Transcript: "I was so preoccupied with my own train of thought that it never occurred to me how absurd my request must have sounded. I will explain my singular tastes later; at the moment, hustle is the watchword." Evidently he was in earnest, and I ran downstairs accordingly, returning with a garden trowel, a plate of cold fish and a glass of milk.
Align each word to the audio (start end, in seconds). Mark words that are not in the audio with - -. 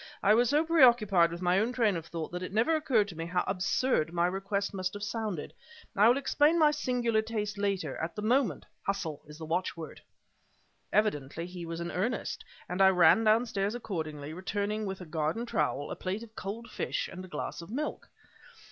"I 0.23 0.33
was 0.33 0.49
so 0.49 0.65
preoccupied 0.65 1.31
with 1.31 1.43
my 1.43 1.59
own 1.59 1.73
train 1.73 1.95
of 1.95 2.07
thought 2.07 2.31
that 2.31 2.41
it 2.41 2.51
never 2.51 2.75
occurred 2.75 3.07
to 3.09 3.15
me 3.15 3.25
how 3.27 3.43
absurd 3.45 4.11
my 4.11 4.25
request 4.25 4.73
must 4.73 4.95
have 4.95 5.03
sounded. 5.03 5.53
I 5.95 6.07
will 6.09 6.17
explain 6.17 6.57
my 6.57 6.71
singular 6.71 7.21
tastes 7.21 7.55
later; 7.59 7.95
at 7.97 8.15
the 8.15 8.23
moment, 8.23 8.65
hustle 8.81 9.21
is 9.27 9.37
the 9.37 9.45
watchword." 9.45 10.01
Evidently 10.91 11.45
he 11.45 11.67
was 11.67 11.79
in 11.79 11.91
earnest, 11.91 12.43
and 12.67 12.81
I 12.81 12.89
ran 12.89 13.23
downstairs 13.23 13.75
accordingly, 13.75 14.33
returning 14.33 14.87
with 14.87 15.01
a 15.01 15.05
garden 15.05 15.45
trowel, 15.45 15.91
a 15.91 15.95
plate 15.95 16.23
of 16.23 16.35
cold 16.35 16.71
fish 16.71 17.07
and 17.07 17.23
a 17.23 17.27
glass 17.27 17.61
of 17.61 17.69
milk. 17.69 18.09